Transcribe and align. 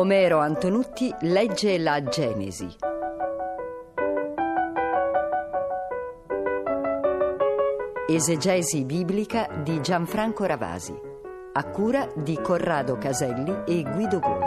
Omero 0.00 0.38
Antonutti 0.38 1.14
legge 1.20 1.76
la 1.76 2.02
Genesi. 2.02 2.74
Esegesi 8.08 8.86
biblica 8.86 9.60
di 9.62 9.78
Gianfranco 9.82 10.46
Ravasi. 10.46 10.98
A 11.52 11.64
cura 11.68 12.10
di 12.14 12.40
Corrado 12.40 12.96
Caselli 12.96 13.54
e 13.66 13.82
Guido 13.82 14.20
Gola. 14.20 14.39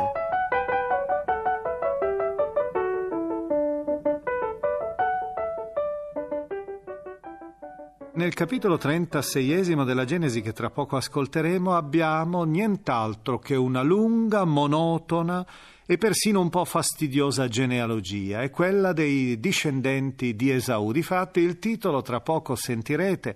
Nel 8.23 8.35
capitolo 8.35 8.77
36 8.77 9.83
della 9.83 10.05
Genesi 10.05 10.41
che 10.41 10.53
tra 10.53 10.69
poco 10.69 10.95
ascolteremo 10.95 11.75
abbiamo 11.75 12.45
nient'altro 12.45 13.37
che 13.37 13.57
una 13.57 13.81
lunga, 13.81 14.45
monotona 14.45 15.45
e 15.85 15.97
persino 15.97 16.39
un 16.39 16.47
po' 16.47 16.63
fastidiosa 16.63 17.49
genealogia, 17.49 18.41
è 18.41 18.49
quella 18.49 18.93
dei 18.93 19.41
discendenti 19.41 20.37
di 20.37 20.51
Esaù. 20.51 20.93
Difatti 20.93 21.41
il 21.41 21.59
titolo 21.59 22.01
tra 22.01 22.21
poco 22.21 22.55
sentirete 22.55 23.35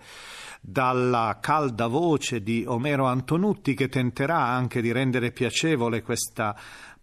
dalla 0.62 1.38
calda 1.42 1.88
voce 1.88 2.42
di 2.42 2.64
Omero 2.66 3.08
Antonutti 3.08 3.74
che 3.74 3.90
tenterà 3.90 4.40
anche 4.40 4.82
di 4.82 4.94
rendere 4.94 5.34
piacevole 5.34 6.02
questa 6.02 6.56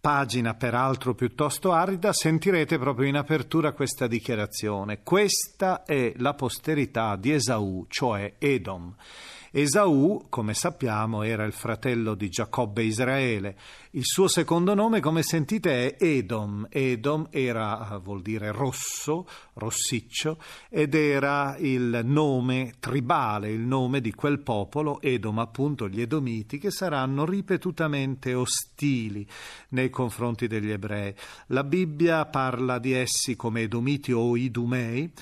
pagina 0.04 0.52
peraltro 0.52 1.14
piuttosto 1.14 1.72
arida, 1.72 2.12
sentirete 2.12 2.76
proprio 2.76 3.08
in 3.08 3.16
apertura 3.16 3.72
questa 3.72 4.06
dichiarazione. 4.06 5.02
Questa 5.02 5.82
è 5.84 6.12
la 6.16 6.34
posterità 6.34 7.16
di 7.16 7.32
Esaù, 7.32 7.86
cioè 7.88 8.34
Edom. 8.36 8.94
Esaù, 9.56 10.26
come 10.30 10.52
sappiamo, 10.52 11.22
era 11.22 11.44
il 11.44 11.52
fratello 11.52 12.16
di 12.16 12.28
Giacobbe 12.28 12.82
Israele. 12.82 13.56
Il 13.92 14.02
suo 14.02 14.26
secondo 14.26 14.74
nome, 14.74 14.98
come 14.98 15.22
sentite, 15.22 15.94
è 15.94 16.04
Edom. 16.04 16.66
Edom 16.68 17.28
era, 17.30 18.00
vuol 18.02 18.20
dire 18.20 18.50
rosso, 18.50 19.28
rossiccio, 19.52 20.40
ed 20.68 20.96
era 20.96 21.54
il 21.60 22.00
nome 22.02 22.74
tribale, 22.80 23.52
il 23.52 23.60
nome 23.60 24.00
di 24.00 24.12
quel 24.12 24.40
popolo, 24.40 25.00
Edom, 25.00 25.38
appunto 25.38 25.88
gli 25.88 26.00
Edomiti, 26.00 26.58
che 26.58 26.72
saranno 26.72 27.24
ripetutamente 27.24 28.34
ostili 28.34 29.24
nei 29.68 29.88
confronti 29.88 30.48
degli 30.48 30.72
ebrei. 30.72 31.14
La 31.46 31.62
Bibbia 31.62 32.26
parla 32.26 32.80
di 32.80 32.92
essi 32.92 33.36
come 33.36 33.60
Edomiti 33.60 34.10
o 34.10 34.36
Idumei 34.36 35.12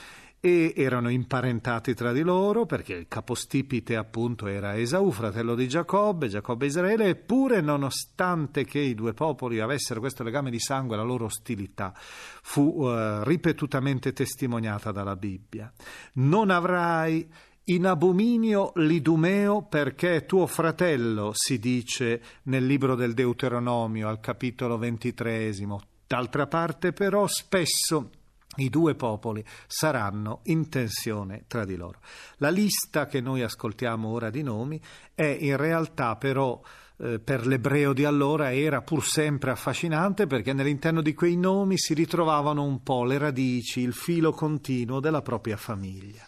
e 0.44 0.72
erano 0.76 1.08
imparentati 1.08 1.94
tra 1.94 2.10
di 2.10 2.22
loro 2.22 2.66
perché 2.66 2.94
il 2.94 3.06
capostipite 3.06 3.94
appunto 3.94 4.48
era 4.48 4.76
Esaù, 4.76 5.12
fratello 5.12 5.54
di 5.54 5.68
Giacobbe, 5.68 6.26
Giacobbe 6.26 6.66
Israele, 6.66 7.10
eppure 7.10 7.60
nonostante 7.60 8.64
che 8.64 8.80
i 8.80 8.96
due 8.96 9.12
popoli 9.12 9.60
avessero 9.60 10.00
questo 10.00 10.24
legame 10.24 10.50
di 10.50 10.58
sangue, 10.58 10.96
la 10.96 11.04
loro 11.04 11.26
ostilità 11.26 11.94
fu 11.94 12.82
uh, 12.82 13.22
ripetutamente 13.22 14.12
testimoniata 14.12 14.90
dalla 14.90 15.14
Bibbia. 15.14 15.72
Non 16.14 16.50
avrai 16.50 17.24
in 17.66 17.86
abominio 17.86 18.72
l'idumeo 18.74 19.62
perché 19.62 20.26
tuo 20.26 20.48
fratello, 20.48 21.30
si 21.34 21.60
dice 21.60 22.20
nel 22.44 22.66
libro 22.66 22.96
del 22.96 23.14
Deuteronomio 23.14 24.08
al 24.08 24.18
capitolo 24.18 24.76
ventitresimo. 24.76 25.80
D'altra 26.04 26.48
parte 26.48 26.92
però 26.92 27.28
spesso 27.28 28.10
i 28.56 28.68
due 28.68 28.94
popoli 28.94 29.44
saranno 29.66 30.40
in 30.44 30.68
tensione 30.68 31.44
tra 31.46 31.64
di 31.64 31.76
loro. 31.76 32.00
La 32.36 32.50
lista 32.50 33.06
che 33.06 33.20
noi 33.20 33.42
ascoltiamo 33.42 34.08
ora 34.08 34.30
di 34.30 34.42
nomi 34.42 34.80
è 35.14 35.24
in 35.40 35.56
realtà 35.56 36.16
però 36.16 36.60
eh, 36.98 37.18
per 37.18 37.46
l'ebreo 37.46 37.92
di 37.92 38.04
allora 38.04 38.54
era 38.54 38.82
pur 38.82 39.04
sempre 39.04 39.50
affascinante 39.50 40.26
perché 40.26 40.52
nell'interno 40.52 41.00
di 41.00 41.14
quei 41.14 41.36
nomi 41.36 41.78
si 41.78 41.94
ritrovavano 41.94 42.62
un 42.62 42.82
po' 42.82 43.04
le 43.04 43.18
radici, 43.18 43.80
il 43.80 43.94
filo 43.94 44.32
continuo 44.32 45.00
della 45.00 45.22
propria 45.22 45.56
famiglia. 45.56 46.26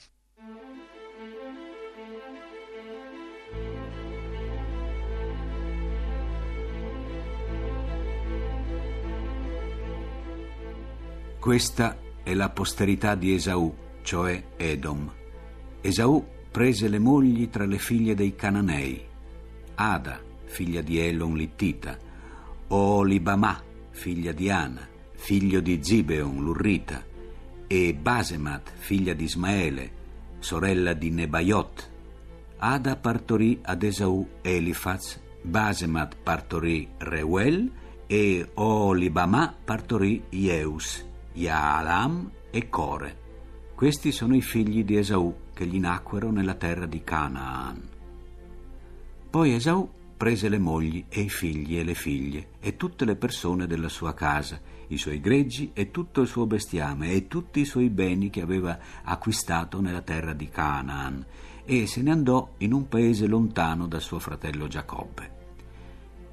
Questa 11.39 11.99
è 12.25 12.35
la 12.35 12.49
posterità 12.49 13.15
di 13.15 13.35
Esaù, 13.35 13.73
cioè 14.03 14.43
Edom. 14.57 15.13
Esaù 15.81 16.27
prese 16.51 16.89
le 16.89 16.99
mogli 16.99 17.51
tra 17.51 17.67
le 17.67 17.79
figlie 17.79 18.15
dei 18.15 18.35
Cananei, 18.35 19.05
Ada, 19.75 20.21
figlia 20.47 20.81
di 20.81 20.99
Elon 20.99 21.37
Littita, 21.37 21.97
Olibamà, 22.69 23.63
figlia 23.91 24.33
di 24.33 24.51
Ana, 24.51 24.89
figlio 25.13 25.61
di 25.61 25.79
Zibeon 25.83 26.43
l'Urrita, 26.43 27.05
e 27.67 27.95
Basemat, 27.95 28.73
figlia 28.75 29.13
di 29.13 29.25
Ismaele, 29.25 29.93
sorella 30.39 30.93
di 30.95 31.11
Nebaiot. 31.11 31.91
Ada 32.57 32.97
partorì 32.97 33.59
ad 33.63 33.83
Esaù 33.83 34.27
Elifaz, 34.41 35.21
Basemat 35.43 36.17
partorì 36.23 36.89
Reuel 36.97 37.71
e 38.07 38.49
Olibamà 38.55 39.55
partorì 39.65 40.23
Jeus. 40.31 41.13
Yaalam 41.35 42.31
e 42.51 42.69
Core. 42.69 43.23
Questi 43.75 44.13
sono 44.13 44.37
i 44.37 44.41
figli 44.41 44.85
di 44.85 44.97
Esaù 44.97 45.35
che 45.53 45.67
gli 45.67 45.81
nacquero 45.81 46.31
nella 46.31 46.55
terra 46.55 46.87
di 46.87 47.03
Canaan. 47.03 47.83
Poi 49.31 49.55
Esaù 49.55 49.89
prese 50.17 50.49
le 50.49 50.59
mogli 50.59 51.05
e 51.09 51.23
i 51.23 51.29
figli 51.29 51.77
e 51.77 51.83
le 51.83 51.95
figlie 51.95 52.51
e 52.61 52.77
tutte 52.77 53.05
le 53.05 53.17
persone 53.17 53.67
della 53.67 53.89
sua 53.89 54.15
casa, 54.15 54.61
i 54.89 54.97
suoi 54.97 55.21
greggi 55.21 55.73
e 55.75 55.91
tutto 55.91 56.21
il 56.21 56.29
suo 56.29 56.47
bestiame 56.47 57.11
e 57.11 57.27
tutti 57.27 57.61
i 57.61 57.65
suoi 57.65 57.91
beni 57.91 58.31
che 58.31 58.41
aveva 58.41 58.79
acquistato 59.03 59.81
nella 59.81 60.03
terra 60.03 60.35
di 60.35 60.49
Canaan 60.49 61.27
e 61.65 61.89
se 61.89 62.01
ne 62.01 62.13
andò 62.13 62.55
in 62.59 62.73
un 62.73 62.87
paese 62.87 63.27
lontano 63.27 63.89
da 63.89 63.99
suo 63.99 64.21
fratello 64.21 64.69
Giacobbe. 64.69 65.34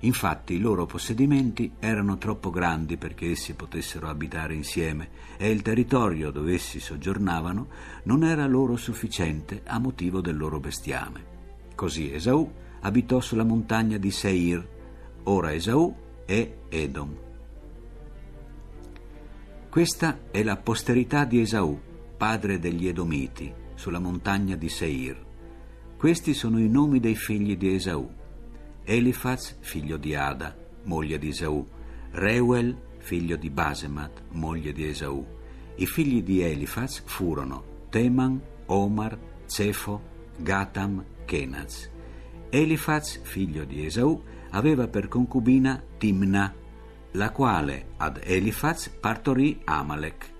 Infatti 0.03 0.56
i 0.56 0.59
loro 0.59 0.88
possedimenti 0.88 1.74
erano 1.80 2.18
troppo 2.18 2.50
grandi 2.50 2.98
perché 2.98 3.31
essi 3.31 3.53
potessero 3.53 4.07
abitare 4.07 4.56
insieme 4.56 5.09
e 5.38 5.51
il 5.51 5.62
territorio 5.62 6.31
dove 6.31 6.53
essi 6.53 6.80
soggiornavano 6.80 7.68
non 8.03 8.24
era 8.24 8.48
loro 8.48 8.77
sufficiente 8.77 9.62
a 9.65 9.77
motivo 9.77 10.19
del 10.19 10.38
loro 10.38 10.59
bestiame. 10.59 11.25
Così 11.75 12.12
Esaù 12.12 12.51
abitò 12.81 13.19
sulla 13.19 13.44
montagna 13.44 13.98
di 13.98 14.09
Seir, 14.09 14.68
ora 15.24 15.53
Esaù 15.53 15.95
è 16.25 16.51
Edom. 16.69 17.15
Questa 19.69 20.19
è 20.31 20.42
la 20.42 20.57
posterità 20.57 21.25
di 21.25 21.42
Esaù, 21.42 21.80
padre 22.18 22.57
degli 22.57 22.88
Edomiti, 22.88 23.53
sulla 23.75 24.00
montagna 24.00 24.56
di 24.56 24.68
Seir. 24.68 25.25
Questi 25.95 26.33
sono 26.33 26.59
i 26.59 26.68
nomi 26.68 27.00
dei 27.00 27.15
figli 27.15 27.56
di 27.56 27.75
Esaù. 27.75 28.19
Elifaz, 28.83 29.57
figlio 29.59 29.97
di 29.97 30.15
Ada, 30.15 30.55
moglie 30.83 31.19
di 31.19 31.29
Esaù, 31.29 31.65
Reuel, 32.11 32.75
figlio 32.97 33.35
di 33.35 33.49
Basemat, 33.49 34.23
moglie 34.31 34.73
di 34.73 34.87
Esaù. 34.87 35.25
I 35.75 35.85
figli 35.85 36.23
di 36.23 36.41
Elifaz 36.41 37.03
furono 37.05 37.85
Teman, 37.89 38.41
Omar, 38.67 39.17
Cefo, 39.47 40.01
Gatam, 40.37 41.03
Kenaz. 41.25 41.89
Elifaz, 42.49 43.21
figlio 43.21 43.63
di 43.65 43.85
Esaù, 43.85 44.21
aveva 44.49 44.87
per 44.87 45.07
concubina 45.07 45.81
Timna, 45.97 46.53
la 47.11 47.31
quale 47.31 47.91
ad 47.97 48.19
Elifaz 48.23 48.89
partorì 48.89 49.61
Amalek. 49.63 50.33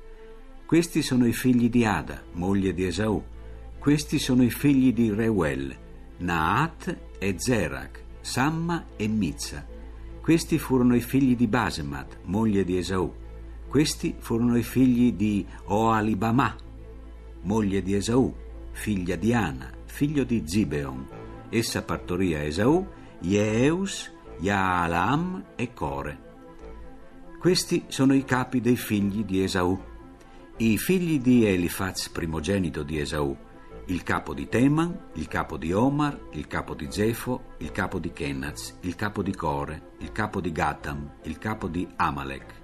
Questi 0.65 1.01
sono 1.01 1.25
i 1.25 1.33
figli 1.33 1.69
di 1.69 1.85
Ada, 1.85 2.23
moglie 2.33 2.73
di 2.73 2.85
Esaù. 2.85 3.21
Questi 3.77 4.19
sono 4.19 4.43
i 4.43 4.49
figli 4.49 4.93
di 4.93 5.11
Reuel, 5.13 5.75
Naat 6.17 6.97
e 7.17 7.35
Zerach, 7.38 8.03
Samma 8.21 8.85
e 8.95 9.07
Mizza. 9.07 9.68
Questi 10.21 10.59
furono 10.59 10.95
i 10.95 11.01
figli 11.01 11.35
di 11.35 11.47
Basemat, 11.47 12.19
moglie 12.25 12.63
di 12.63 12.77
Esaù. 12.77 13.12
Questi 13.68 14.15
furono 14.18 14.57
i 14.57 14.63
figli 14.63 15.13
di 15.13 15.45
Oalibamah, 15.65 16.56
moglie 17.44 17.81
di 17.81 17.95
Esaù, 17.95 18.33
figlia 18.71 19.15
di 19.15 19.33
Ana, 19.33 19.71
figlio 19.85 20.23
di 20.23 20.44
Zibeon. 20.45 21.07
Essa 21.50 21.81
partorì 21.81 22.35
a 22.35 22.44
Esaù, 22.44 22.85
Jeeus, 23.19 24.12
Yaalam 24.39 25.44
e 25.56 25.74
Core. 25.74 26.29
Questi 27.39 27.85
sono 27.88 28.13
i 28.13 28.24
capi 28.24 28.62
dei 28.62 28.75
figli 28.75 29.24
di 29.25 29.44
Esaù. 29.44 29.79
I 30.57 30.77
figli 30.77 31.19
di 31.19 31.45
Elifaz, 31.45 32.09
primogenito 32.09 32.83
di 32.83 33.00
Esaù, 33.00 33.35
il 33.91 34.03
capo 34.03 34.33
di 34.33 34.47
Teman, 34.47 35.09
il 35.15 35.27
capo 35.27 35.57
di 35.57 35.73
Omar, 35.73 36.17
il 36.31 36.47
capo 36.47 36.73
di 36.73 36.88
Zefo, 36.89 37.55
il 37.57 37.71
capo 37.71 37.99
di 37.99 38.13
Kenaz, 38.13 38.77
il 38.83 38.95
capo 38.95 39.21
di 39.21 39.35
Core, 39.35 39.95
il 39.97 40.13
capo 40.13 40.39
di 40.39 40.53
Gatam, 40.53 41.15
il 41.23 41.38
capo 41.38 41.67
di 41.67 41.85
Amalek. 41.97 42.59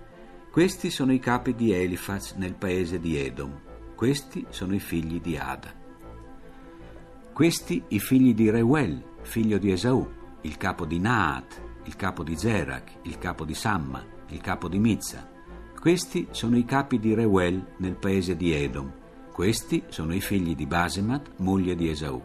Questi 0.50 0.90
sono 0.90 1.12
i 1.12 1.20
capi 1.20 1.54
di 1.54 1.74
Elifaz 1.74 2.36
nel 2.36 2.56
paese 2.56 3.02
di 3.02 3.18
Edom. 3.18 3.60
Questi 3.94 4.46
sono 4.50 4.74
i 4.74 4.80
figli 4.80 5.20
di 5.20 5.36
Ada. 5.36 5.74
Questi 7.34 7.84
i 7.90 8.00
figli 8.00 8.34
di 8.34 8.50
Reuel, 8.50 9.04
figlio 9.24 9.58
di 9.58 9.70
Esaù, 9.70 10.10
il 10.42 10.56
capo 10.56 10.86
di 10.86 10.98
Naat, 10.98 11.62
il 11.84 11.98
capo 11.98 12.24
di 12.24 12.38
Zerach, 12.38 13.00
il 13.02 13.18
capo 13.18 13.44
di 13.44 13.54
Samma, 13.54 14.02
il 14.30 14.40
capo 14.40 14.70
di 14.70 14.80
Mizza. 14.80 15.30
Questi 15.78 16.30
sono 16.32 16.58
i 16.58 16.64
capi 16.64 17.00
di 17.00 17.14
Reuel 17.14 17.74
nel 17.80 17.98
paese 17.98 18.38
di 18.38 18.54
Edom. 18.54 19.06
Questi 19.38 19.84
sono 19.90 20.16
i 20.16 20.20
figli 20.20 20.56
di 20.56 20.66
Basemat, 20.66 21.34
moglie 21.36 21.76
di 21.76 21.92
Esaù. 21.92 22.20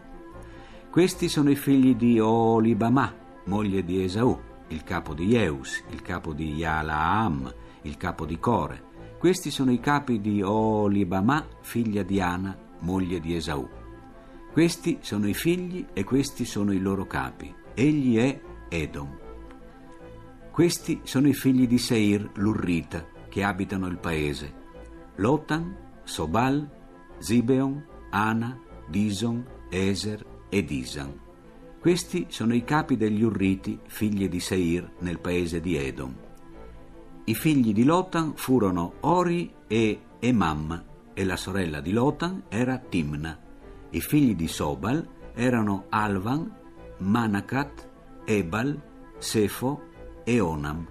Questi 0.89 1.29
sono 1.29 1.51
i 1.51 1.57
figli 1.57 1.95
di 1.95 2.19
Olibamah, 2.19 3.15
moglie 3.45 3.85
di 3.85 4.03
Esaù, 4.03 4.35
il 4.69 4.83
capo 4.83 5.13
di 5.13 5.35
Eus, 5.35 5.85
il 5.91 6.01
capo 6.01 6.33
di 6.33 6.55
Yalaam, 6.55 7.53
il 7.83 7.99
capo 7.99 8.25
di 8.25 8.39
Core. 8.39 8.83
Questi 9.19 9.51
sono 9.51 9.71
i 9.73 9.79
capi 9.79 10.23
di 10.23 10.41
Olibamah, 10.41 11.49
figlia 11.61 12.03
di 12.03 12.19
Ana, 12.19 12.57
moglie 12.79 13.21
di 13.21 13.37
Esaù. 13.37 13.69
Questi 14.51 15.01
sono 15.03 15.29
i 15.29 15.35
figli 15.35 15.89
e 15.93 16.05
questi 16.05 16.47
sono 16.47 16.73
i 16.73 16.79
loro 16.79 17.07
capi. 17.07 17.55
Egli 17.75 18.17
è 18.17 18.41
Edom. 18.71 19.19
Questi 20.51 21.01
sono 21.03 21.29
i 21.29 21.35
figli 21.35 21.69
di 21.69 21.77
Seir, 21.77 22.31
l'Urrita, 22.37 23.05
che 23.29 23.43
abitano 23.43 23.87
il 23.89 23.99
paese. 23.99 24.55
Lotan, 25.17 25.77
Sobal, 26.05 26.81
Zibeon, 27.23 27.85
Ana, 28.11 28.59
Dison, 28.89 29.47
Eser 29.71 30.25
e 30.49 30.65
Disan. 30.65 31.19
Questi 31.79 32.27
sono 32.29 32.53
i 32.55 32.65
capi 32.65 32.97
degli 32.97 33.23
Urriti, 33.23 33.79
figli 33.87 34.29
di 34.29 34.41
Seir, 34.41 34.91
nel 34.99 35.21
paese 35.21 35.61
di 35.61 35.77
Edom. 35.77 36.15
I 37.25 37.35
figli 37.35 37.73
di 37.73 37.85
Lotan 37.85 38.33
furono 38.35 38.95
Ori 39.01 39.53
e 39.69 40.01
Emam, 40.19 40.85
e 41.15 41.25
la 41.25 41.37
sorella 41.37 41.81
di 41.81 41.93
Lotan 41.93 42.45
era 42.49 42.79
Timna. 42.79 43.39
I 43.91 44.01
figli 44.01 44.35
di 44.35 44.49
Sobal 44.49 45.07
erano 45.35 45.87
Alvan, 45.91 46.53
Manakat, 46.99 47.89
Ebal, 48.25 48.81
Sefo 49.19 49.83
e 50.25 50.41
Onam. 50.41 50.87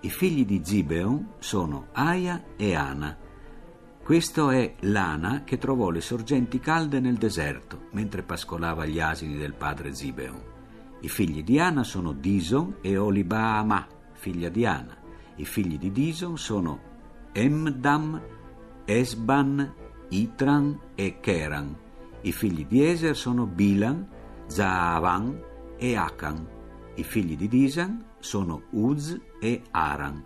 I 0.00 0.10
figli 0.10 0.44
di 0.44 0.60
Zibeon 0.64 1.34
sono 1.38 1.88
Aia 1.92 2.44
e 2.56 2.74
Ana. 2.74 3.16
Questo 4.08 4.48
è 4.48 4.74
l'Ana 4.80 5.44
che 5.44 5.58
trovò 5.58 5.90
le 5.90 6.00
sorgenti 6.00 6.60
calde 6.60 6.98
nel 6.98 7.16
deserto 7.16 7.88
mentre 7.90 8.22
pascolava 8.22 8.86
gli 8.86 9.00
asini 9.00 9.36
del 9.36 9.52
padre 9.52 9.94
Zibeon. 9.94 10.40
I 11.00 11.10
figli 11.10 11.44
di 11.44 11.60
Ana 11.60 11.84
sono 11.84 12.12
Dison 12.12 12.76
e 12.80 12.96
Olibaama, 12.96 13.86
figlia 14.14 14.48
di 14.48 14.64
Ana. 14.64 14.96
I 15.36 15.44
figli 15.44 15.78
di 15.78 15.92
Dison 15.92 16.38
sono 16.38 16.80
Emdam, 17.32 18.18
Esban, 18.86 19.74
Itran 20.08 20.80
e 20.94 21.20
Keran. 21.20 21.76
I 22.22 22.32
figli 22.32 22.64
di 22.64 22.86
Eser 22.86 23.14
sono 23.14 23.44
Bilan, 23.44 24.08
Zaavan 24.46 25.38
e 25.76 25.96
Akan. 25.96 26.48
I 26.94 27.04
figli 27.04 27.36
di 27.36 27.46
Disan 27.46 28.02
sono 28.20 28.62
Uz 28.70 29.20
e 29.38 29.64
Aran. 29.70 30.24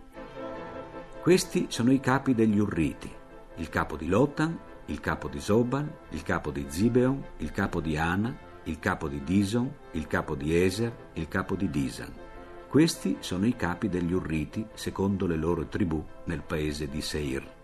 Questi 1.20 1.66
sono 1.68 1.90
i 1.90 1.98
capi 1.98 2.32
degli 2.32 2.60
Urriti, 2.60 3.10
il 3.56 3.68
capo 3.68 3.96
di 3.96 4.06
Lotan, 4.06 4.58
il 4.86 5.00
capo 5.00 5.28
di 5.28 5.40
Zobal, 5.40 5.90
il 6.10 6.22
capo 6.22 6.50
di 6.50 6.66
Zibeon, 6.68 7.22
il 7.38 7.50
capo 7.52 7.80
di 7.80 7.96
Ana, 7.96 8.36
il 8.64 8.78
capo 8.78 9.08
di 9.08 9.22
Dison, 9.24 9.72
il 9.92 10.06
capo 10.06 10.34
di 10.34 10.54
Eser, 10.56 10.92
il 11.14 11.28
capo 11.28 11.54
di 11.54 11.70
Disan. 11.70 12.12
Questi 12.68 13.18
sono 13.20 13.46
i 13.46 13.54
capi 13.54 13.88
degli 13.88 14.12
Urriti 14.12 14.66
secondo 14.74 15.26
le 15.26 15.36
loro 15.36 15.66
tribù 15.66 16.02
nel 16.24 16.42
paese 16.42 16.88
di 16.88 17.02
Seir. 17.02 17.60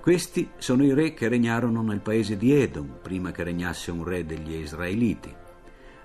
Questi 0.00 0.50
sono 0.58 0.84
i 0.84 0.92
re 0.94 1.14
che 1.14 1.28
regnarono 1.28 1.82
nel 1.82 2.00
paese 2.00 2.36
di 2.36 2.52
Edom 2.52 2.98
prima 3.00 3.30
che 3.30 3.44
regnasse 3.44 3.90
un 3.90 4.04
re 4.04 4.24
degli 4.24 4.54
Israeliti. 4.54 5.34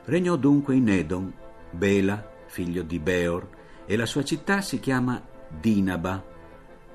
Regnò 0.05 0.35
dunque 0.35 0.75
in 0.75 0.89
Edom 0.89 1.33
Bela, 1.69 2.31
figlio 2.45 2.83
di 2.83 2.99
Beor, 2.99 3.47
e 3.85 3.95
la 3.95 4.05
sua 4.05 4.23
città 4.23 4.61
si 4.61 4.79
chiama 4.79 5.21
Dinaba. 5.47 6.36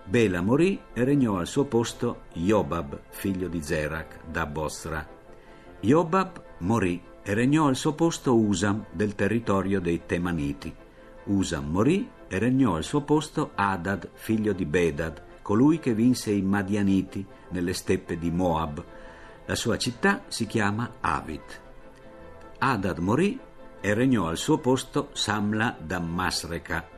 Bela 0.04 0.40
morì 0.40 0.80
e 0.92 1.04
regnò 1.04 1.38
al 1.38 1.46
suo 1.46 1.64
posto 1.64 2.22
Jobab, 2.32 3.00
figlio 3.10 3.46
di 3.48 3.62
Zerach, 3.62 4.18
da 4.26 4.46
Bosra. 4.46 5.06
Jobab 5.80 6.42
morì 6.58 7.00
e 7.22 7.34
regnò 7.34 7.68
al 7.68 7.76
suo 7.76 7.94
posto 7.94 8.36
Usam 8.36 8.86
del 8.90 9.14
territorio 9.14 9.80
dei 9.80 10.02
Temaniti. 10.04 10.74
Usam 11.24 11.70
morì 11.70 12.10
e 12.26 12.38
regnò 12.38 12.74
al 12.74 12.82
suo 12.82 13.02
posto 13.02 13.52
Adad, 13.54 14.10
figlio 14.14 14.52
di 14.52 14.64
Bedad, 14.64 15.22
colui 15.40 15.78
che 15.78 15.94
vinse 15.94 16.32
i 16.32 16.42
Madianiti 16.42 17.24
nelle 17.50 17.72
steppe 17.72 18.18
di 18.18 18.30
Moab. 18.30 18.84
La 19.46 19.54
sua 19.54 19.76
città 19.78 20.24
si 20.26 20.46
chiama 20.46 20.94
Avit. 21.00 21.60
Adad 22.58 22.98
morì 22.98 23.38
e 23.80 23.94
regnò 23.94 24.26
al 24.26 24.36
suo 24.36 24.58
posto 24.58 25.10
Samla 25.12 25.76
da 25.80 26.00
Masreca. 26.00 26.88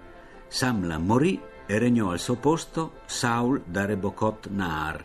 Samla 0.47 0.99
morì 0.99 1.41
e 1.67 1.79
regnò 1.79 2.11
al 2.11 2.19
suo 2.19 2.37
posto 2.37 2.93
Saul 3.07 3.63
da 3.65 3.85
Rebocot 3.85 4.49
Naar. 4.51 5.05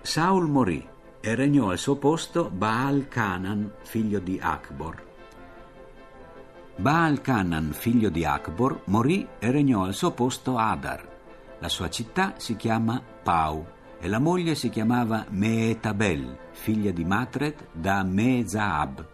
Saul 0.00 0.48
morì 0.48 0.84
e 1.20 1.34
regnò 1.34 1.70
al 1.70 1.78
suo 1.78 1.96
posto 1.96 2.50
Baal 2.50 3.06
Canan, 3.08 3.72
figlio 3.82 4.18
di 4.18 4.38
Akbor. 4.42 5.10
Baal 6.76 7.20
Canan, 7.20 7.72
figlio 7.72 8.08
di 8.08 8.24
Akbor, 8.24 8.82
morì 8.86 9.28
e 9.38 9.50
regnò 9.50 9.84
al 9.84 9.94
suo 9.94 10.10
posto 10.10 10.56
Adar. 10.56 11.10
La 11.60 11.68
sua 11.68 11.88
città 11.88 12.34
si 12.38 12.56
chiama 12.56 13.00
Pau 13.22 13.64
e 14.00 14.08
la 14.08 14.18
moglie 14.18 14.56
si 14.56 14.68
chiamava 14.68 15.24
Meetabel, 15.28 16.36
figlia 16.50 16.90
di 16.90 17.04
Matred 17.04 17.68
da 17.70 18.02
Mezaab. 18.02 19.06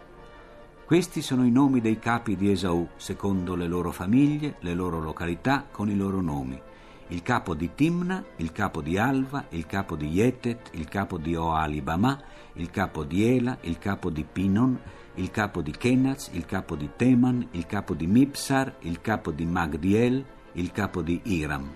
Questi 0.87 1.21
sono 1.21 1.45
i 1.45 1.51
nomi 1.51 1.83
dei 1.83 1.99
capi 1.99 2.35
di 2.35 2.51
Esaù, 2.51 2.89
secondo 2.97 3.55
le 3.55 3.67
loro 3.67 3.91
famiglie, 3.91 4.57
le 4.61 4.73
loro 4.73 4.99
località, 4.99 5.67
con 5.71 5.91
i 5.91 5.95
loro 5.95 6.23
nomi. 6.23 6.59
Il 7.09 7.23
capo 7.23 7.55
di 7.55 7.71
Timna, 7.75 8.23
il 8.37 8.53
capo 8.53 8.83
di 8.83 8.99
Alva, 8.99 9.47
il 9.51 9.65
capo 9.65 9.97
di 9.97 10.09
Yetet, 10.09 10.71
il 10.73 10.89
capo 10.89 11.17
di 11.17 11.35
Oalibama, 11.35 12.21
il 12.55 12.71
capo 12.71 13.03
di 13.05 13.25
Ela, 13.37 13.57
il 13.63 13.79
capo 13.79 14.11
di 14.11 14.25
Pinon, 14.31 14.79
il 15.15 15.31
capo 15.31 15.63
di 15.63 15.73
Kenaz, 15.73 16.29
il 16.33 16.45
capo 16.45 16.77
di 16.77 16.91
Teman, 16.95 17.49
il 17.53 17.67
capo 17.67 17.95
di 17.95 18.07
Mipsar, 18.07 18.77
il 18.81 19.01
capo 19.01 19.31
di 19.31 19.47
Magdiel, 19.47 20.25
il 20.53 20.71
capo 20.71 21.03
di 21.03 21.21
Iram. 21.25 21.71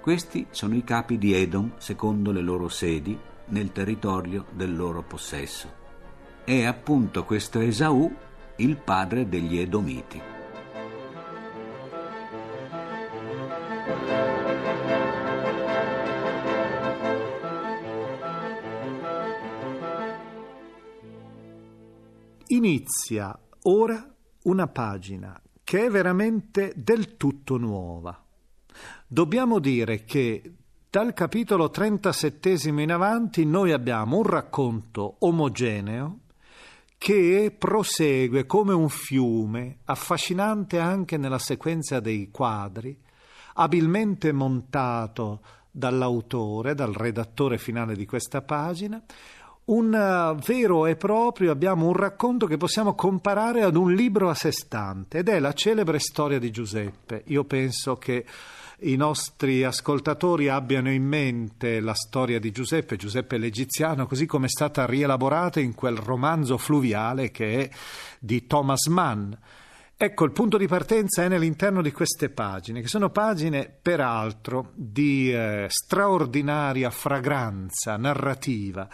Questi 0.00 0.46
sono 0.50 0.74
i 0.76 0.84
capi 0.84 1.18
di 1.18 1.32
Edom 1.32 1.72
secondo 1.78 2.30
le 2.30 2.40
loro 2.40 2.68
sedi 2.68 3.18
nel 3.46 3.72
territorio 3.72 4.44
del 4.52 4.76
loro 4.76 5.02
possesso. 5.02 5.84
È 6.44 6.64
appunto 6.64 7.24
questo 7.24 7.60
Esaù 7.60 8.14
il 8.56 8.76
padre 8.76 9.28
degli 9.28 9.58
Edomiti. 9.58 10.35
Inizia 22.96 23.38
ora 23.64 24.10
una 24.44 24.68
pagina 24.68 25.38
che 25.62 25.84
è 25.84 25.90
veramente 25.90 26.72
del 26.74 27.18
tutto 27.18 27.58
nuova. 27.58 28.24
Dobbiamo 29.06 29.58
dire 29.58 30.04
che 30.04 30.54
dal 30.88 31.12
capitolo 31.12 31.68
37 31.68 32.56
in 32.64 32.90
avanti 32.90 33.44
noi 33.44 33.72
abbiamo 33.72 34.16
un 34.16 34.22
racconto 34.22 35.16
omogeneo 35.18 36.20
che 36.96 37.54
prosegue 37.56 38.46
come 38.46 38.72
un 38.72 38.88
fiume, 38.88 39.80
affascinante 39.84 40.78
anche 40.78 41.18
nella 41.18 41.38
sequenza 41.38 42.00
dei 42.00 42.30
quadri, 42.30 42.98
abilmente 43.56 44.32
montato 44.32 45.42
dall'autore, 45.70 46.74
dal 46.74 46.94
redattore 46.94 47.58
finale 47.58 47.94
di 47.94 48.06
questa 48.06 48.40
pagina, 48.40 49.02
un 49.66 49.94
eh, 49.94 50.42
vero 50.44 50.86
e 50.86 50.96
proprio, 50.96 51.50
abbiamo 51.50 51.86
un 51.86 51.94
racconto 51.94 52.46
che 52.46 52.56
possiamo 52.56 52.94
comparare 52.94 53.62
ad 53.62 53.76
un 53.76 53.92
libro 53.94 54.28
a 54.28 54.34
sé 54.34 54.52
stante 54.52 55.18
ed 55.18 55.28
è 55.28 55.38
la 55.40 55.52
celebre 55.52 55.98
storia 55.98 56.38
di 56.38 56.50
Giuseppe. 56.50 57.22
Io 57.26 57.44
penso 57.44 57.96
che 57.96 58.24
i 58.80 58.96
nostri 58.96 59.64
ascoltatori 59.64 60.48
abbiano 60.48 60.90
in 60.90 61.02
mente 61.02 61.80
la 61.80 61.94
storia 61.94 62.38
di 62.38 62.52
Giuseppe, 62.52 62.96
Giuseppe 62.96 63.38
l'Egiziano, 63.38 64.06
così 64.06 64.26
come 64.26 64.46
è 64.46 64.50
stata 64.50 64.84
rielaborata 64.84 65.60
in 65.60 65.74
quel 65.74 65.96
romanzo 65.96 66.58
fluviale 66.58 67.30
che 67.30 67.64
è 67.64 67.70
di 68.20 68.46
Thomas 68.46 68.86
Mann. 68.86 69.32
Ecco, 69.98 70.24
il 70.26 70.32
punto 70.32 70.58
di 70.58 70.66
partenza 70.66 71.22
è 71.24 71.28
nell'interno 71.28 71.80
di 71.80 71.90
queste 71.90 72.28
pagine, 72.28 72.82
che 72.82 72.86
sono 72.86 73.08
pagine 73.08 73.74
peraltro 73.80 74.72
di 74.74 75.32
eh, 75.32 75.68
straordinaria 75.70 76.90
fragranza 76.90 77.96
narrativa. 77.96 78.86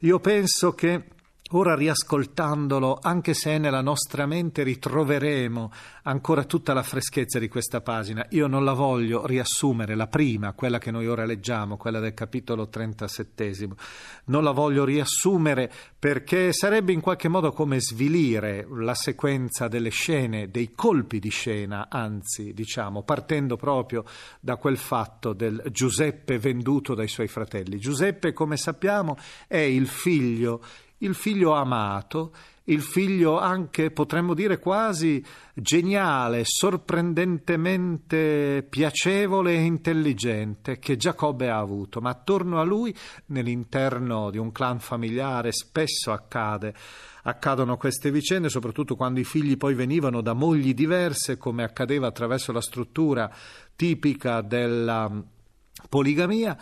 Io 0.00 0.18
penso 0.18 0.72
che 0.72 1.04
Ora 1.52 1.74
riascoltandolo, 1.74 2.98
anche 3.00 3.32
se 3.32 3.56
nella 3.56 3.80
nostra 3.80 4.26
mente, 4.26 4.62
ritroveremo 4.64 5.72
ancora 6.02 6.44
tutta 6.44 6.74
la 6.74 6.82
freschezza 6.82 7.38
di 7.38 7.48
questa 7.48 7.80
pagina. 7.80 8.26
Io 8.32 8.46
non 8.46 8.64
la 8.64 8.74
voglio 8.74 9.24
riassumere, 9.24 9.94
la 9.94 10.08
prima, 10.08 10.52
quella 10.52 10.76
che 10.76 10.90
noi 10.90 11.06
ora 11.06 11.24
leggiamo, 11.24 11.78
quella 11.78 12.00
del 12.00 12.12
capitolo 12.12 12.68
37. 12.68 13.66
Non 14.26 14.44
la 14.44 14.50
voglio 14.50 14.84
riassumere 14.84 15.72
perché 15.98 16.52
sarebbe 16.52 16.92
in 16.92 17.00
qualche 17.00 17.28
modo 17.28 17.50
come 17.52 17.80
svilire 17.80 18.66
la 18.70 18.94
sequenza 18.94 19.68
delle 19.68 19.88
scene, 19.88 20.50
dei 20.50 20.72
colpi 20.74 21.18
di 21.18 21.30
scena, 21.30 21.86
anzi, 21.88 22.52
diciamo, 22.52 23.04
partendo 23.04 23.56
proprio 23.56 24.04
da 24.38 24.56
quel 24.56 24.76
fatto 24.76 25.32
del 25.32 25.62
Giuseppe 25.70 26.38
venduto 26.38 26.94
dai 26.94 27.08
suoi 27.08 27.28
fratelli. 27.28 27.78
Giuseppe, 27.78 28.34
come 28.34 28.58
sappiamo, 28.58 29.16
è 29.46 29.56
il 29.56 29.86
figlio 29.86 30.62
il 30.98 31.14
figlio 31.14 31.54
amato, 31.54 32.32
il 32.64 32.82
figlio 32.82 33.38
anche, 33.38 33.90
potremmo 33.90 34.34
dire, 34.34 34.58
quasi 34.58 35.24
geniale, 35.54 36.42
sorprendentemente 36.44 38.66
piacevole 38.68 39.54
e 39.54 39.62
intelligente 39.62 40.78
che 40.78 40.96
Giacobbe 40.96 41.48
ha 41.48 41.58
avuto, 41.58 42.00
ma 42.00 42.10
attorno 42.10 42.60
a 42.60 42.64
lui, 42.64 42.94
nell'interno 43.26 44.30
di 44.30 44.38
un 44.38 44.52
clan 44.52 44.80
familiare, 44.80 45.52
spesso 45.52 46.12
accade 46.12 46.74
accadono 47.22 47.76
queste 47.76 48.10
vicende, 48.10 48.48
soprattutto 48.48 48.96
quando 48.96 49.20
i 49.20 49.24
figli 49.24 49.56
poi 49.56 49.74
venivano 49.74 50.20
da 50.20 50.32
mogli 50.32 50.74
diverse, 50.74 51.36
come 51.36 51.62
accadeva 51.62 52.06
attraverso 52.06 52.52
la 52.52 52.60
struttura 52.60 53.30
tipica 53.76 54.40
della 54.40 55.10
poligamia 55.88 56.56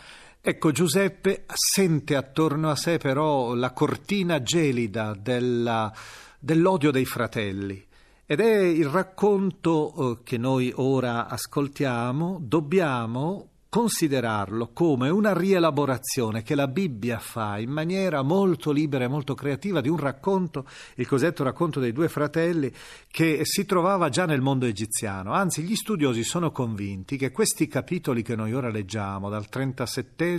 Ecco, 0.48 0.70
Giuseppe 0.70 1.44
sente 1.52 2.14
attorno 2.14 2.70
a 2.70 2.76
sé 2.76 2.98
però 2.98 3.52
la 3.54 3.72
cortina 3.72 4.44
gelida 4.44 5.12
della, 5.12 5.92
dell'odio 6.38 6.92
dei 6.92 7.04
fratelli. 7.04 7.84
Ed 8.24 8.38
è 8.38 8.60
il 8.60 8.86
racconto 8.86 10.20
eh, 10.20 10.22
che 10.22 10.38
noi 10.38 10.72
ora 10.76 11.26
ascoltiamo, 11.26 12.38
dobbiamo 12.40 13.48
considerarlo 13.76 14.70
come 14.72 15.10
una 15.10 15.36
rielaborazione 15.36 16.42
che 16.42 16.54
la 16.54 16.66
Bibbia 16.66 17.18
fa 17.18 17.58
in 17.58 17.68
maniera 17.68 18.22
molto 18.22 18.72
libera 18.72 19.04
e 19.04 19.08
molto 19.08 19.34
creativa 19.34 19.82
di 19.82 19.90
un 19.90 19.98
racconto, 19.98 20.66
il 20.94 21.06
cosiddetto 21.06 21.44
racconto 21.44 21.78
dei 21.78 21.92
due 21.92 22.08
fratelli, 22.08 22.72
che 23.10 23.40
si 23.42 23.66
trovava 23.66 24.08
già 24.08 24.24
nel 24.24 24.40
mondo 24.40 24.64
egiziano. 24.64 25.34
Anzi, 25.34 25.60
gli 25.62 25.76
studiosi 25.76 26.24
sono 26.24 26.52
convinti 26.52 27.18
che 27.18 27.32
questi 27.32 27.68
capitoli 27.68 28.22
che 28.22 28.34
noi 28.34 28.54
ora 28.54 28.70
leggiamo, 28.70 29.28
dal 29.28 29.46
37 29.46 30.38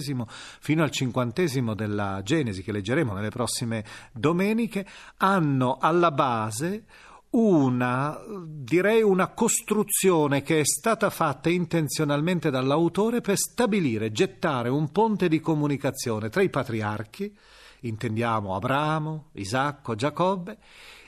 fino 0.60 0.82
al 0.82 0.90
50 0.90 1.76
della 1.76 2.22
Genesi, 2.24 2.64
che 2.64 2.72
leggeremo 2.72 3.14
nelle 3.14 3.30
prossime 3.30 3.86
domeniche, 4.14 4.84
hanno 5.18 5.78
alla 5.80 6.10
base 6.10 6.86
una, 7.32 8.20
direi 8.46 9.02
una 9.02 9.28
costruzione 9.30 10.42
che 10.42 10.60
è 10.60 10.66
stata 10.66 11.10
fatta 11.10 11.50
intenzionalmente 11.50 12.50
dall'autore 12.50 13.22
per 13.22 13.38
stabilire, 13.38 14.12
gettare 14.12 14.70
un 14.70 14.92
ponte 14.92 15.28
di 15.28 15.40
comunicazione 15.40 16.30
tra 16.30 16.42
i 16.42 16.50
patriarchi, 16.50 17.36
intendiamo 17.82 18.56
Abramo, 18.56 19.30
Isacco, 19.34 19.96
Giacobbe, 19.96 20.58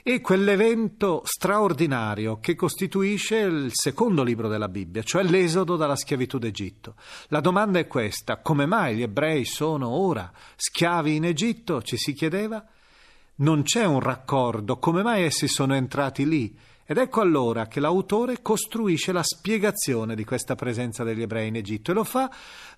e 0.02 0.20
quell'evento 0.20 1.22
straordinario 1.24 2.38
che 2.40 2.54
costituisce 2.54 3.36
il 3.38 3.70
secondo 3.72 4.22
libro 4.22 4.48
della 4.48 4.68
Bibbia, 4.68 5.02
cioè 5.02 5.22
l'esodo 5.22 5.76
dalla 5.76 5.96
schiavitù 5.96 6.38
d'Egitto. 6.38 6.94
La 7.28 7.40
domanda 7.40 7.78
è 7.78 7.86
questa, 7.86 8.38
come 8.38 8.66
mai 8.66 8.96
gli 8.96 9.02
ebrei 9.02 9.44
sono 9.44 9.88
ora 9.88 10.30
schiavi 10.56 11.16
in 11.16 11.24
Egitto? 11.24 11.82
Ci 11.82 11.96
si 11.96 12.12
chiedeva 12.12 12.64
non 13.40 13.62
c'è 13.62 13.84
un 13.84 14.00
raccordo, 14.00 14.78
come 14.78 15.02
mai 15.02 15.22
essi 15.22 15.48
sono 15.48 15.74
entrati 15.74 16.26
lì? 16.26 16.56
Ed 16.90 16.98
ecco 16.98 17.20
allora 17.20 17.68
che 17.68 17.78
l'autore 17.78 18.42
costruisce 18.42 19.12
la 19.12 19.22
spiegazione 19.22 20.16
di 20.16 20.24
questa 20.24 20.56
presenza 20.56 21.04
degli 21.04 21.22
ebrei 21.22 21.46
in 21.46 21.54
Egitto 21.54 21.92
e 21.92 21.94
lo 21.94 22.02
fa 22.02 22.28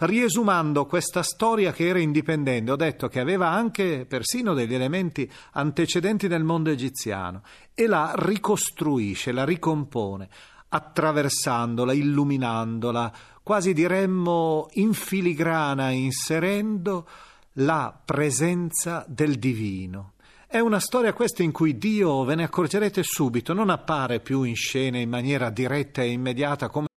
riesumando 0.00 0.84
questa 0.84 1.22
storia 1.22 1.72
che 1.72 1.86
era 1.86 1.98
indipendente. 1.98 2.70
Ho 2.70 2.76
detto 2.76 3.08
che 3.08 3.20
aveva 3.20 3.48
anche 3.48 4.04
persino 4.06 4.52
degli 4.52 4.74
elementi 4.74 5.30
antecedenti 5.52 6.28
nel 6.28 6.44
mondo 6.44 6.68
egiziano 6.68 7.40
e 7.72 7.86
la 7.86 8.12
ricostruisce, 8.14 9.32
la 9.32 9.44
ricompone, 9.44 10.28
attraversandola, 10.68 11.94
illuminandola, 11.94 13.12
quasi 13.42 13.72
diremmo 13.72 14.68
in 14.72 14.92
filigrana, 14.92 15.88
inserendo 15.88 17.08
la 17.54 17.98
presenza 18.04 19.06
del 19.08 19.38
divino. 19.38 20.11
È 20.52 20.58
una 20.58 20.80
storia 20.80 21.14
questa 21.14 21.42
in 21.42 21.50
cui 21.50 21.78
Dio, 21.78 22.24
ve 22.24 22.34
ne 22.34 22.42
accorgerete 22.42 23.02
subito, 23.02 23.54
non 23.54 23.70
appare 23.70 24.20
più 24.20 24.42
in 24.42 24.54
scena 24.54 24.98
in 24.98 25.08
maniera 25.08 25.48
diretta 25.48 26.02
e 26.02 26.10
immediata 26.10 26.68
come 26.68 26.88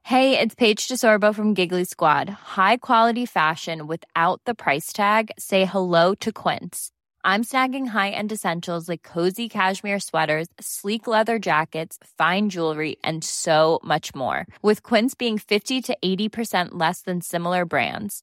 Hey, 0.00 0.38
it's 0.38 0.54
Paige 0.54 0.86
DeSorbo 0.88 1.34
from 1.34 1.52
Giggly 1.52 1.84
Squad. 1.84 2.30
High 2.56 2.78
quality 2.78 3.26
fashion 3.26 3.86
without 3.86 4.40
the 4.46 4.54
price 4.54 4.90
tag. 4.90 5.30
Say 5.36 5.66
hello 5.66 6.14
to 6.14 6.32
Quince. 6.32 6.92
I'm 7.22 7.44
snagging 7.44 7.88
high-end 7.88 8.32
essentials 8.32 8.88
like 8.88 9.02
cozy 9.02 9.50
cashmere 9.50 10.00
sweaters, 10.00 10.48
sleek 10.58 11.06
leather 11.06 11.38
jackets, 11.38 11.98
fine 12.16 12.48
jewelry, 12.48 12.96
and 13.04 13.22
so 13.22 13.80
much 13.84 14.14
more. 14.14 14.46
With 14.62 14.82
Quince 14.82 15.14
being 15.14 15.36
50 15.36 15.82
to 15.82 15.96
80% 16.02 16.68
less 16.70 17.02
than 17.02 17.20
similar 17.20 17.66
brands 17.66 18.22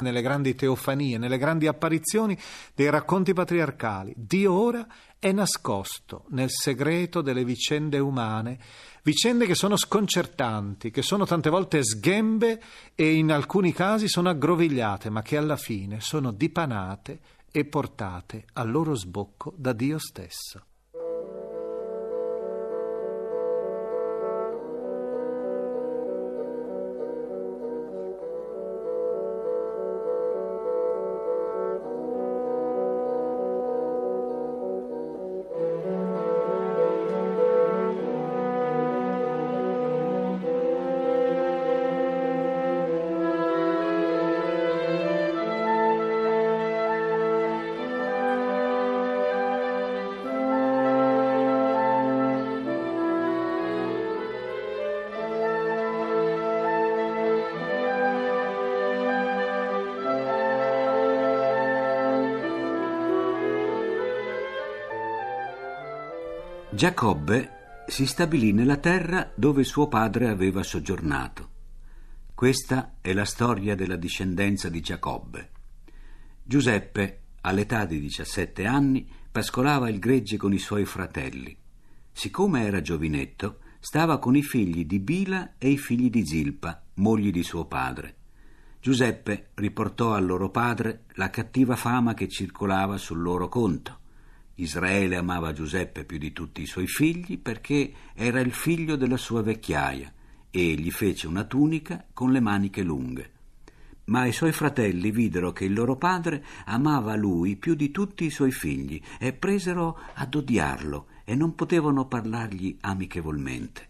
Nelle 0.00 0.22
grandi 0.22 0.54
teofanie, 0.54 1.18
nelle 1.18 1.38
grandi 1.38 1.66
apparizioni 1.66 2.38
dei 2.72 2.88
racconti 2.88 3.32
patriarcali, 3.32 4.14
Dio 4.16 4.52
ora 4.52 4.86
è 5.18 5.32
nascosto 5.32 6.26
nel 6.28 6.50
segreto 6.50 7.20
delle 7.20 7.44
vicende 7.44 7.98
umane, 7.98 8.60
vicende 9.02 9.44
che 9.44 9.56
sono 9.56 9.76
sconcertanti, 9.76 10.92
che 10.92 11.02
sono 11.02 11.26
tante 11.26 11.50
volte 11.50 11.82
sghembe 11.82 12.62
e 12.94 13.14
in 13.14 13.32
alcuni 13.32 13.72
casi 13.72 14.06
sono 14.06 14.28
aggrovigliate, 14.28 15.10
ma 15.10 15.22
che 15.22 15.36
alla 15.36 15.56
fine 15.56 16.00
sono 16.00 16.30
dipanate 16.30 17.18
e 17.50 17.64
portate 17.64 18.44
al 18.52 18.70
loro 18.70 18.94
sbocco 18.94 19.52
da 19.56 19.72
Dio 19.72 19.98
stesso. 19.98 20.62
Giacobbe 66.78 67.82
si 67.88 68.06
stabilì 68.06 68.52
nella 68.52 68.76
terra 68.76 69.32
dove 69.34 69.64
suo 69.64 69.88
padre 69.88 70.28
aveva 70.28 70.62
soggiornato. 70.62 71.48
Questa 72.32 72.98
è 73.00 73.12
la 73.14 73.24
storia 73.24 73.74
della 73.74 73.96
discendenza 73.96 74.68
di 74.68 74.80
Giacobbe. 74.80 75.50
Giuseppe, 76.40 77.22
all'età 77.40 77.84
di 77.84 77.98
17 77.98 78.64
anni, 78.64 79.10
pascolava 79.28 79.88
il 79.88 79.98
gregge 79.98 80.36
con 80.36 80.52
i 80.52 80.58
suoi 80.58 80.84
fratelli. 80.84 81.58
Siccome 82.12 82.64
era 82.64 82.80
giovinetto, 82.80 83.58
stava 83.80 84.20
con 84.20 84.36
i 84.36 84.44
figli 84.44 84.84
di 84.84 85.00
Bila 85.00 85.54
e 85.58 85.70
i 85.70 85.78
figli 85.78 86.10
di 86.10 86.24
Zilpa, 86.24 86.80
mogli 86.94 87.32
di 87.32 87.42
suo 87.42 87.64
padre. 87.64 88.18
Giuseppe 88.80 89.48
riportò 89.54 90.14
al 90.14 90.24
loro 90.24 90.48
padre 90.50 91.06
la 91.14 91.28
cattiva 91.28 91.74
fama 91.74 92.14
che 92.14 92.28
circolava 92.28 92.96
sul 92.98 93.20
loro 93.20 93.48
conto. 93.48 93.98
Israele 94.60 95.16
amava 95.16 95.52
Giuseppe 95.52 96.04
più 96.04 96.18
di 96.18 96.32
tutti 96.32 96.62
i 96.62 96.66
suoi 96.66 96.88
figli 96.88 97.38
perché 97.38 97.92
era 98.12 98.40
il 98.40 98.52
figlio 98.52 98.96
della 98.96 99.16
sua 99.16 99.40
vecchiaia 99.40 100.12
e 100.50 100.74
gli 100.74 100.90
fece 100.90 101.28
una 101.28 101.44
tunica 101.44 102.04
con 102.12 102.32
le 102.32 102.40
maniche 102.40 102.82
lunghe. 102.82 103.32
Ma 104.06 104.24
i 104.24 104.32
suoi 104.32 104.50
fratelli 104.50 105.12
videro 105.12 105.52
che 105.52 105.64
il 105.64 105.74
loro 105.74 105.96
padre 105.96 106.44
amava 106.64 107.14
lui 107.14 107.54
più 107.56 107.74
di 107.74 107.92
tutti 107.92 108.24
i 108.24 108.30
suoi 108.30 108.50
figli 108.50 109.00
e 109.20 109.32
presero 109.32 109.98
ad 110.14 110.34
odiarlo 110.34 111.06
e 111.24 111.36
non 111.36 111.54
potevano 111.54 112.06
parlargli 112.06 112.78
amichevolmente. 112.80 113.88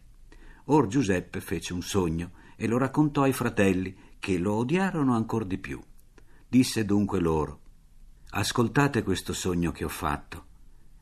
Or 0.65 0.87
Giuseppe 0.87 1.41
fece 1.41 1.73
un 1.73 1.83
sogno 1.83 2.33
e 2.57 2.67
lo 2.67 2.77
raccontò 2.77 3.23
ai 3.23 3.33
fratelli, 3.33 3.97
che 4.19 4.37
lo 4.37 4.55
odiarono 4.55 5.15
ancor 5.15 5.47
di 5.47 5.57
più. 5.57 5.81
Disse 6.47 6.85
dunque 6.85 7.21
loro: 7.21 7.61
Ascoltate 8.31 9.03
questo 9.03 9.33
sogno 9.33 9.73
che 9.73 9.85
ho 9.85 9.89
fatto. 9.89 10.48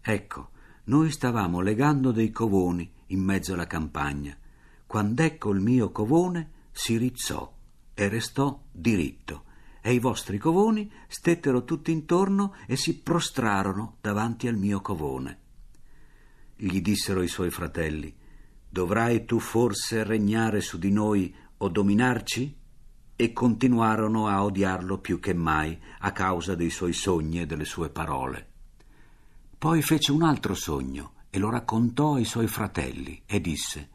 Ecco, 0.08 0.50
noi 0.84 1.10
stavamo 1.10 1.60
legando 1.60 2.12
dei 2.12 2.30
covoni 2.30 2.88
in 3.06 3.18
mezzo 3.18 3.54
alla 3.54 3.66
campagna, 3.66 4.36
quando 4.86 5.22
ecco 5.22 5.50
il 5.50 5.60
mio 5.60 5.90
covone 5.90 6.50
si 6.70 6.96
rizzò 6.96 7.52
e 7.92 8.08
restò 8.08 8.62
diritto, 8.70 9.42
e 9.80 9.92
i 9.92 9.98
vostri 9.98 10.38
covoni 10.38 10.88
stettero 11.08 11.64
tutti 11.64 11.90
intorno 11.90 12.54
e 12.68 12.76
si 12.76 13.00
prostrarono 13.00 13.96
davanti 14.00 14.46
al 14.46 14.54
mio 14.54 14.80
covone. 14.80 15.38
Gli 16.54 16.80
dissero 16.80 17.20
i 17.22 17.28
suoi 17.28 17.50
fratelli, 17.50 18.14
Dovrai 18.68 19.24
tu 19.24 19.40
forse 19.40 20.04
regnare 20.04 20.60
su 20.60 20.78
di 20.78 20.92
noi 20.92 21.34
o 21.56 21.68
dominarci? 21.68 22.56
E 23.16 23.32
continuarono 23.32 24.28
a 24.28 24.44
odiarlo 24.44 24.98
più 24.98 25.18
che 25.18 25.34
mai 25.34 25.76
a 26.00 26.12
causa 26.12 26.54
dei 26.54 26.70
suoi 26.70 26.92
sogni 26.92 27.40
e 27.40 27.46
delle 27.46 27.64
sue 27.64 27.88
parole. 27.88 28.55
Poi 29.66 29.82
fece 29.82 30.12
un 30.12 30.22
altro 30.22 30.54
sogno 30.54 31.14
e 31.28 31.40
lo 31.40 31.50
raccontò 31.50 32.14
ai 32.14 32.24
suoi 32.24 32.46
fratelli 32.46 33.20
e 33.26 33.40
disse 33.40 33.88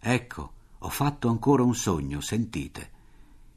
Ecco, 0.00 0.52
ho 0.78 0.88
fatto 0.88 1.28
ancora 1.28 1.62
un 1.62 1.74
sogno, 1.74 2.22
sentite. 2.22 2.90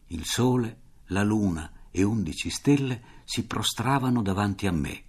Il 0.07 0.25
sole, 0.25 0.79
la 1.05 1.23
luna 1.23 1.71
e 1.89 2.03
undici 2.03 2.49
stelle 2.49 3.21
si 3.23 3.47
prostravano 3.47 4.21
davanti 4.21 4.67
a 4.67 4.73
me. 4.73 5.03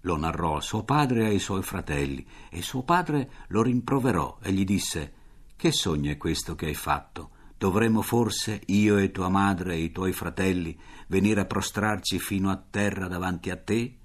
Lo 0.00 0.16
narrò 0.16 0.56
a 0.56 0.60
suo 0.60 0.82
padre 0.82 1.22
e 1.22 1.26
ai 1.26 1.38
suoi 1.38 1.62
fratelli, 1.62 2.26
e 2.50 2.62
suo 2.62 2.82
padre 2.82 3.30
lo 3.50 3.62
rimproverò 3.62 4.38
e 4.42 4.52
gli 4.52 4.64
disse 4.64 5.12
Che 5.54 5.70
sogno 5.70 6.10
è 6.10 6.16
questo 6.16 6.56
che 6.56 6.66
hai 6.66 6.74
fatto? 6.74 7.30
Dovremmo 7.56 8.02
forse, 8.02 8.60
io 8.66 8.96
e 8.96 9.12
tua 9.12 9.28
madre 9.28 9.74
e 9.74 9.82
i 9.82 9.92
tuoi 9.92 10.12
fratelli, 10.12 10.76
venire 11.06 11.42
a 11.42 11.46
prostrarci 11.46 12.18
fino 12.18 12.50
a 12.50 12.56
terra 12.56 13.06
davanti 13.06 13.50
a 13.50 13.56
te? 13.56 13.98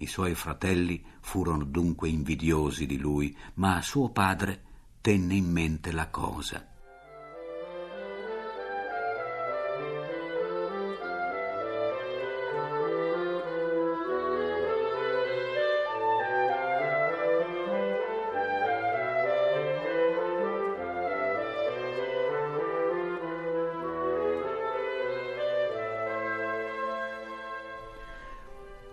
I 0.00 0.06
suoi 0.06 0.36
fratelli 0.36 1.04
furono 1.28 1.64
dunque 1.64 2.08
invidiosi 2.08 2.86
di 2.86 2.96
lui, 2.96 3.36
ma 3.56 3.82
suo 3.82 4.08
padre 4.08 4.62
tenne 5.02 5.34
in 5.34 5.44
mente 5.44 5.92
la 5.92 6.08
cosa. 6.08 6.66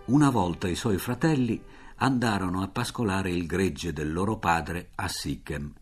Una 0.04 0.28
volta 0.28 0.68
i 0.68 0.74
suoi 0.74 0.98
fratelli 0.98 1.60
andarono 1.96 2.62
a 2.62 2.68
pascolare 2.68 3.30
il 3.30 3.46
gregge 3.46 3.92
del 3.92 4.12
loro 4.12 4.38
padre 4.38 4.90
a 4.96 5.08
Sichem. 5.08 5.72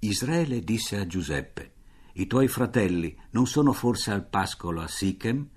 Israele 0.00 0.60
disse 0.60 0.96
a 0.98 1.06
Giuseppe: 1.06 1.72
I 2.14 2.26
tuoi 2.26 2.48
fratelli 2.48 3.16
non 3.30 3.46
sono 3.46 3.72
forse 3.72 4.10
al 4.10 4.26
pascolo 4.26 4.80
a 4.80 4.88
Sichem? 4.88 5.48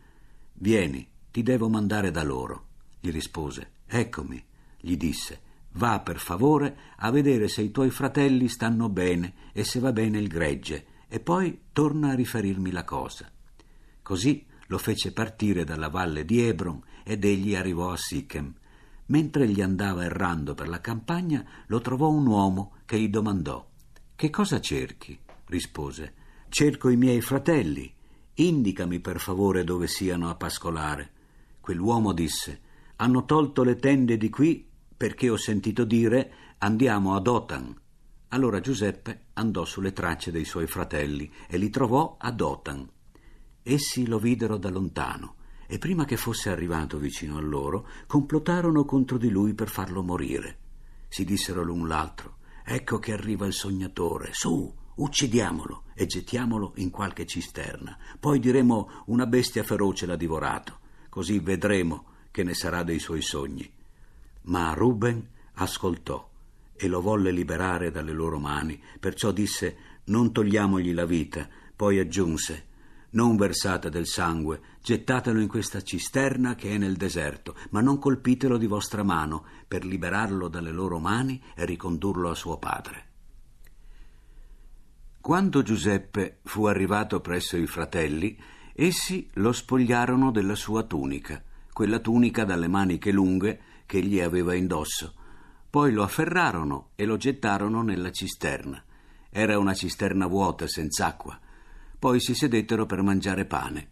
Vieni, 0.53 1.07
ti 1.31 1.43
devo 1.43 1.69
mandare 1.69 2.11
da 2.11 2.23
loro. 2.23 2.67
Gli 2.99 3.11
rispose: 3.11 3.71
Eccomi. 3.85 4.43
Gli 4.79 4.95
disse: 4.95 5.41
Va 5.73 5.99
per 5.99 6.19
favore 6.19 6.77
a 6.97 7.11
vedere 7.11 7.47
se 7.47 7.61
i 7.61 7.71
tuoi 7.71 7.89
fratelli 7.89 8.47
stanno 8.47 8.89
bene 8.89 9.33
e 9.53 9.63
se 9.63 9.79
va 9.79 9.91
bene 9.91 10.17
il 10.17 10.27
gregge, 10.27 10.85
e 11.07 11.19
poi 11.19 11.65
torna 11.71 12.11
a 12.11 12.15
riferirmi 12.15 12.71
la 12.71 12.83
cosa. 12.83 13.29
Così 14.01 14.45
lo 14.67 14.77
fece 14.77 15.11
partire 15.11 15.63
dalla 15.63 15.89
valle 15.89 16.25
di 16.25 16.41
Hebron 16.41 16.81
ed 17.03 17.25
egli 17.25 17.55
arrivò 17.55 17.91
a 17.91 17.97
Sichem. 17.97 18.53
Mentre 19.07 19.45
egli 19.45 19.61
andava 19.61 20.03
errando 20.03 20.53
per 20.53 20.67
la 20.67 20.81
campagna, 20.81 21.45
lo 21.67 21.79
trovò 21.79 22.09
un 22.09 22.25
uomo 22.25 22.73
che 22.85 22.99
gli 22.99 23.09
domandò: 23.09 23.65
Che 24.15 24.29
cosa 24.29 24.59
cerchi? 24.59 25.17
rispose: 25.45 26.13
Cerco 26.49 26.89
i 26.89 26.97
miei 26.97 27.21
fratelli. 27.21 27.93
Indicami 28.35 28.99
per 28.99 29.19
favore 29.19 29.63
dove 29.63 29.87
siano 29.87 30.29
a 30.29 30.35
pascolare. 30.35 31.11
Quell'uomo 31.59 32.13
disse: 32.13 32.61
Hanno 32.97 33.25
tolto 33.25 33.63
le 33.63 33.75
tende 33.77 34.17
di 34.17 34.29
qui 34.29 34.67
perché 34.95 35.29
ho 35.29 35.37
sentito 35.37 35.83
dire 35.83 36.55
andiamo 36.59 37.15
a 37.15 37.19
Dotan. 37.19 37.75
Allora 38.29 38.59
Giuseppe 38.59 39.27
andò 39.33 39.63
sulle 39.63 39.93
tracce 39.93 40.31
dei 40.31 40.45
suoi 40.45 40.67
fratelli 40.67 41.31
e 41.47 41.57
li 41.57 41.69
trovò 41.69 42.17
a 42.19 42.31
Dotan 42.31 42.89
essi 43.67 44.07
lo 44.07 44.17
videro 44.17 44.57
da 44.57 44.69
lontano 44.69 45.35
e 45.67 45.77
prima 45.77 46.05
che 46.05 46.17
fosse 46.17 46.49
arrivato 46.49 46.97
vicino 46.97 47.37
a 47.37 47.41
loro, 47.41 47.87
complotarono 48.07 48.85
contro 48.85 49.17
di 49.17 49.29
lui 49.29 49.53
per 49.53 49.69
farlo 49.69 50.01
morire. 50.01 50.57
Si 51.09 51.25
dissero 51.25 51.61
l'un 51.61 51.87
l'altro: 51.87 52.37
Ecco 52.63 52.99
che 52.99 53.13
arriva 53.13 53.45
il 53.45 53.53
sognatore, 53.53 54.29
su, 54.31 54.73
uccidiamolo 54.95 55.83
e 55.93 56.05
gettiamolo 56.05 56.73
in 56.77 56.89
qualche 56.89 57.25
cisterna. 57.25 57.97
Poi 58.19 58.39
diremo 58.39 59.03
una 59.05 59.25
bestia 59.25 59.63
feroce 59.63 60.05
l'ha 60.05 60.15
divorato, 60.15 60.79
così 61.09 61.39
vedremo 61.39 62.05
che 62.31 62.43
ne 62.43 62.53
sarà 62.53 62.83
dei 62.83 62.99
suoi 62.99 63.21
sogni. 63.21 63.69
Ma 64.43 64.73
Ruben 64.73 65.27
ascoltò 65.55 66.29
e 66.75 66.87
lo 66.87 67.01
volle 67.01 67.31
liberare 67.31 67.91
dalle 67.91 68.13
loro 68.13 68.39
mani, 68.39 68.81
perciò 68.99 69.31
disse 69.31 69.77
non 70.05 70.31
togliamogli 70.31 70.93
la 70.93 71.05
vita, 71.05 71.47
poi 71.75 71.99
aggiunse 71.99 72.65
non 73.11 73.37
versate 73.37 73.89
del 73.89 74.05
sangue, 74.05 74.59
gettatelo 74.81 75.39
in 75.39 75.47
questa 75.47 75.81
cisterna 75.81 76.55
che 76.55 76.71
è 76.71 76.77
nel 76.77 76.97
deserto, 76.97 77.55
ma 77.69 77.79
non 77.79 77.99
colpitelo 77.99 78.57
di 78.57 78.67
vostra 78.67 79.03
mano, 79.03 79.45
per 79.67 79.85
liberarlo 79.85 80.47
dalle 80.49 80.71
loro 80.71 80.99
mani 80.99 81.41
e 81.55 81.65
ricondurlo 81.65 82.29
a 82.29 82.35
suo 82.35 82.57
padre. 82.57 83.05
Quando 85.21 85.61
Giuseppe 85.61 86.39
fu 86.43 86.65
arrivato 86.65 87.21
presso 87.21 87.57
i 87.57 87.67
fratelli, 87.67 88.37
essi 88.73 89.29
lo 89.33 89.51
spogliarono 89.51 90.31
della 90.31 90.55
sua 90.55 90.83
tunica, 90.83 91.41
quella 91.71 91.99
tunica 91.99 92.43
dalle 92.43 92.67
maniche 92.67 93.11
lunghe 93.11 93.61
che 93.85 93.97
egli 93.97 94.19
aveva 94.19 94.53
indosso. 94.53 95.13
Poi 95.69 95.91
lo 95.91 96.03
afferrarono 96.03 96.89
e 96.95 97.05
lo 97.05 97.17
gettarono 97.17 97.81
nella 97.81 98.11
cisterna. 98.11 98.81
Era 99.29 99.57
una 99.59 99.73
cisterna 99.73 100.27
vuota, 100.27 100.67
senza 100.67 101.07
acqua 101.07 101.39
poi 101.99 102.19
si 102.19 102.33
sedettero 102.35 102.85
per 102.85 103.01
mangiare 103.01 103.45
pane. 103.45 103.89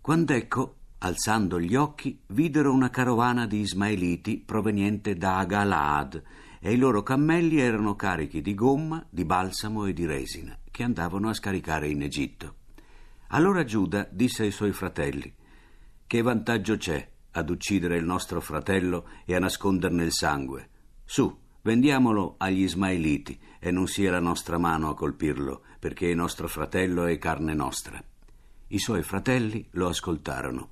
Quand'ecco, 0.00 0.76
alzando 0.98 1.60
gli 1.60 1.74
occhi, 1.74 2.20
videro 2.26 2.72
una 2.72 2.90
carovana 2.90 3.46
di 3.46 3.60
ismaeliti 3.60 4.38
proveniente 4.38 5.14
da 5.16 5.44
Galaad 5.44 6.22
e 6.60 6.72
i 6.72 6.76
loro 6.76 7.02
cammelli 7.02 7.60
erano 7.60 7.94
carichi 7.94 8.40
di 8.40 8.54
gomma, 8.54 9.04
di 9.08 9.24
balsamo 9.24 9.86
e 9.86 9.92
di 9.92 10.06
resina, 10.06 10.58
che 10.70 10.82
andavano 10.82 11.28
a 11.28 11.34
scaricare 11.34 11.88
in 11.88 12.02
Egitto. 12.02 12.56
Allora 13.28 13.64
Giuda 13.64 14.08
disse 14.10 14.42
ai 14.42 14.50
suoi 14.50 14.72
fratelli: 14.72 15.32
Che 16.06 16.22
vantaggio 16.22 16.76
c'è 16.76 17.06
ad 17.32 17.50
uccidere 17.50 17.96
il 17.96 18.04
nostro 18.04 18.40
fratello 18.40 19.08
e 19.24 19.34
a 19.34 19.38
nasconderne 19.38 20.04
il 20.04 20.12
sangue? 20.12 20.68
Su, 21.04 21.38
vendiamolo 21.64 22.34
agli 22.36 22.60
ismaeliti 22.60 23.40
e 23.58 23.70
non 23.70 23.86
sia 23.86 24.10
la 24.10 24.20
nostra 24.20 24.58
mano 24.58 24.90
a 24.90 24.94
colpirlo, 24.94 25.62
perché 25.78 26.10
è 26.10 26.14
nostro 26.14 26.46
fratello 26.46 27.06
e 27.06 27.16
carne 27.16 27.54
nostra. 27.54 28.02
I 28.68 28.78
suoi 28.78 29.02
fratelli 29.02 29.66
lo 29.70 29.88
ascoltarono. 29.88 30.68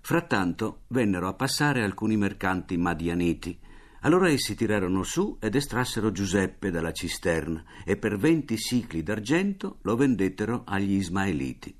Frattanto 0.00 0.82
vennero 0.88 1.26
a 1.26 1.34
passare 1.34 1.82
alcuni 1.82 2.16
mercanti 2.16 2.76
madianiti. 2.76 3.58
Allora 4.02 4.28
essi 4.28 4.54
tirarono 4.54 5.02
su 5.02 5.36
ed 5.40 5.56
estrassero 5.56 6.12
Giuseppe 6.12 6.70
dalla 6.70 6.92
cisterna 6.92 7.64
e 7.84 7.96
per 7.96 8.16
venti 8.16 8.56
sicli 8.56 9.02
d'argento 9.02 9.78
lo 9.82 9.96
vendettero 9.96 10.62
agli 10.64 10.92
ismaeliti. 10.92 11.74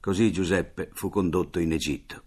Così 0.00 0.32
Giuseppe 0.32 0.88
fu 0.94 1.10
condotto 1.10 1.58
in 1.58 1.72
Egitto. 1.72 2.22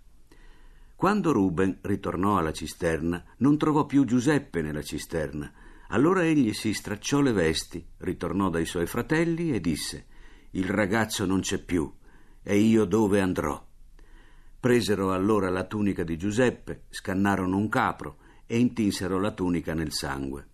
Quando 1.02 1.32
Ruben 1.32 1.80
ritornò 1.82 2.38
alla 2.38 2.52
cisterna, 2.52 3.24
non 3.38 3.58
trovò 3.58 3.88
più 3.88 4.06
Giuseppe 4.06 4.62
nella 4.62 4.84
cisterna, 4.84 5.52
allora 5.88 6.24
egli 6.24 6.54
si 6.54 6.76
stracciò 6.76 7.22
le 7.22 7.32
vesti, 7.32 7.84
ritornò 7.98 8.52
dai 8.52 8.68
suoi 8.68 8.86
fratelli 8.86 9.52
e 9.52 9.60
disse 9.60 10.06
Il 10.52 10.66
ragazzo 10.66 11.26
non 11.26 11.40
c'è 11.40 11.58
più, 11.58 11.92
e 12.44 12.56
io 12.56 12.86
dove 12.86 13.20
andrò? 13.20 13.66
Presero 14.60 15.12
allora 15.12 15.50
la 15.50 15.64
tunica 15.64 16.04
di 16.04 16.18
Giuseppe, 16.18 16.84
scannarono 16.90 17.58
un 17.58 17.68
capro 17.68 18.18
e 18.46 18.60
intinsero 18.60 19.20
la 19.20 19.32
tunica 19.32 19.74
nel 19.74 19.94
sangue. 19.94 20.50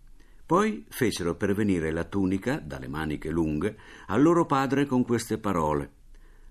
Poi 0.46 0.86
fecero 0.88 1.34
pervenire 1.34 1.90
la 1.90 2.04
tunica, 2.04 2.58
dalle 2.58 2.88
maniche 2.88 3.28
lunghe, 3.28 3.76
al 4.06 4.22
loro 4.22 4.46
padre 4.46 4.86
con 4.86 5.04
queste 5.04 5.36
parole 5.36 5.92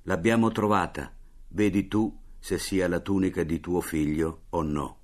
L'abbiamo 0.03 0.51
trovata, 0.51 1.11
vedi 1.47 1.87
tu 1.87 2.15
se 2.47 2.59
sia 2.59 2.87
la 2.87 3.01
tunica 3.01 3.43
di 3.43 3.59
tuo 3.59 3.81
figlio 3.81 4.43
o 4.51 4.61
no. 4.61 4.99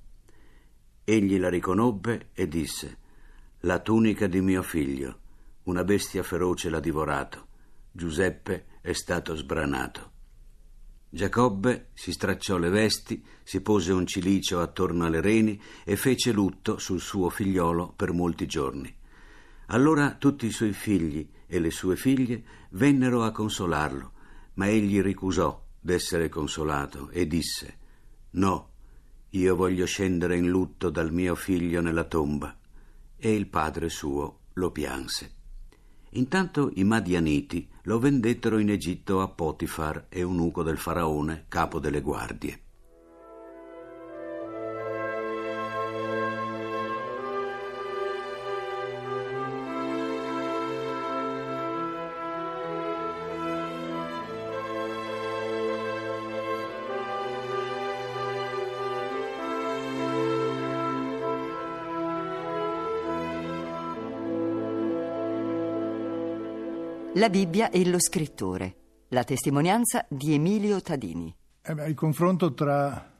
Egli 1.03 1.37
la 1.37 1.49
riconobbe 1.49 2.29
e 2.31 2.47
disse 2.47 2.97
la 3.61 3.79
tunica 3.79 4.27
di 4.27 4.39
mio 4.39 4.61
figlio. 4.61 5.19
Una 5.63 5.83
bestia 5.83 6.23
feroce 6.23 6.69
l'ha 6.69 6.79
divorato. 6.79 7.47
Giuseppe 7.91 8.67
è 8.79 8.93
stato 8.93 9.35
sbranato. 9.35 10.11
Giacobbe 11.09 11.89
si 11.93 12.13
stracciò 12.13 12.57
le 12.57 12.69
vesti, 12.69 13.21
si 13.43 13.59
pose 13.59 13.91
un 13.91 14.07
cilicio 14.07 14.61
attorno 14.61 15.03
alle 15.03 15.19
reni 15.19 15.61
e 15.83 15.97
fece 15.97 16.31
lutto 16.31 16.77
sul 16.77 17.01
suo 17.01 17.29
figliolo 17.29 17.91
per 17.93 18.13
molti 18.13 18.45
giorni. 18.45 18.95
Allora 19.65 20.15
tutti 20.15 20.45
i 20.45 20.51
suoi 20.51 20.71
figli 20.71 21.29
e 21.45 21.59
le 21.59 21.71
sue 21.71 21.97
figlie 21.97 22.41
vennero 22.69 23.21
a 23.23 23.31
consolarlo, 23.31 24.13
ma 24.53 24.69
egli 24.69 25.01
ricusò 25.01 25.62
d'essere 25.83 26.29
consolato 26.29 27.09
e 27.09 27.27
disse: 27.27 27.77
No, 28.31 28.69
io 29.31 29.55
voglio 29.55 29.85
scendere 29.85 30.37
in 30.37 30.47
lutto 30.47 30.89
dal 30.89 31.11
mio 31.11 31.35
figlio 31.35 31.81
nella 31.81 32.05
tomba 32.05 32.57
e 33.17 33.35
il 33.35 33.47
padre 33.47 33.89
suo 33.89 34.39
lo 34.53 34.71
pianse. 34.71 35.31
Intanto 36.11 36.71
i 36.75 36.83
Madianiti 36.83 37.67
lo 37.83 37.99
vendettero 37.99 38.59
in 38.59 38.69
Egitto 38.69 39.19
a 39.21 39.27
Potifar, 39.27 40.05
eunuco 40.09 40.63
del 40.63 40.77
faraone, 40.77 41.45
capo 41.49 41.79
delle 41.79 42.01
guardie. 42.01 42.62
La 67.15 67.29
Bibbia 67.29 67.69
e 67.69 67.87
lo 67.87 67.99
scrittore. 67.99 68.75
La 69.09 69.23
testimonianza 69.23 70.03
di 70.09 70.33
Emilio 70.33 70.81
Tadini. 70.81 71.31
Eh 71.61 71.87
il 71.87 71.93
confronto 71.93 72.55
tra 72.55 73.11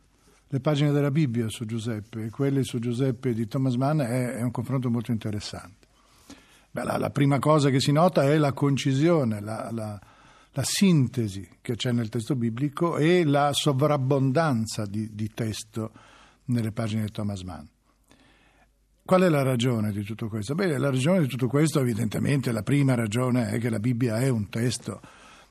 le 0.48 0.60
pagine 0.60 0.90
della 0.90 1.12
Bibbia 1.12 1.48
su 1.48 1.66
Giuseppe 1.66 2.26
e 2.26 2.30
quelle 2.32 2.64
su 2.64 2.80
Giuseppe 2.80 3.36
di 3.36 3.46
Thomas 3.48 3.76
Mann 3.76 4.00
è, 4.02 4.32
è 4.32 4.42
un 4.42 4.50
confronto 4.50 4.90
molto 4.90 5.12
interessante. 5.12 5.86
Beh, 6.72 6.84
la, 6.86 6.98
la, 6.98 7.12
prima 7.12 7.38
cosa 7.38 7.70
che 7.70 7.80
si 7.80 7.92
nota 7.92 8.24
è 8.24 8.36
la 8.38 8.52
concisione, 8.52 9.40
la, 9.40 9.70
la, 9.72 10.02
la, 10.50 10.64
sintesi 10.64 11.48
che 11.62 11.76
c'è 11.76 11.92
nel 11.92 12.10
testo 12.10 12.36
biblico 12.36 12.98
e 12.98 13.24
la 13.24 13.54
sovrabbondanza 13.54 14.88
di, 14.88 15.14
di 15.14 15.30
testo 15.36 15.92
nelle 16.46 16.72
pagine 16.72 17.04
di 17.04 17.12
Thomas 17.12 17.42
Mann. 17.44 17.66
Qual 19.06 19.22
è 19.22 19.28
la 19.28 19.44
ragione 19.44 19.92
di 19.92 20.02
tutto 20.04 20.30
questo? 20.30 20.56
Beh, 20.56 20.78
la 20.78 20.90
ragione 20.90 21.20
di 21.20 21.28
tutto 21.28 21.48
questo, 21.48 21.82
evidentemente, 21.82 22.54
la 22.54 22.64
prima 22.64 22.96
ragione 22.96 23.50
è 23.50 23.60
che 23.60 23.70
la 23.70 23.80
Bibbia 23.80 24.20
è 24.20 24.30
un 24.30 24.48
testo 24.48 25.02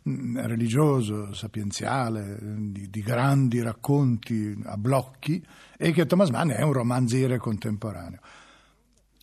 mm, 0.08 0.38
religioso, 0.38 1.34
sapienziale, 1.34 2.38
di, 2.40 2.88
di, 2.88 3.02
grandi 3.02 3.60
racconti 3.60 4.58
a 4.64 4.78
blocchi 4.78 5.44
e 5.76 5.92
che 5.92 6.06
Thomas 6.06 6.30
Mann 6.30 6.48
è 6.48 6.62
un 6.62 6.72
romanziere 6.72 7.36
contemporaneo. 7.36 8.20